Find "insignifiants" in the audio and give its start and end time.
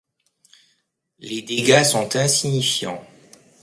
2.15-3.05